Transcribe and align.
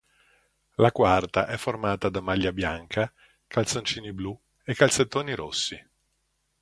La 0.77 0.91
quarta 0.91 1.45
è 1.45 1.57
formata 1.57 2.09
da 2.09 2.21
maglia 2.21 2.51
bianca, 2.51 3.13
calzoncini 3.45 4.11
blu 4.11 4.35
e 4.63 4.73
calzettoni 4.73 5.35
rossi. 5.35 5.89